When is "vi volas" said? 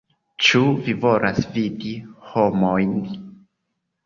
0.87-1.41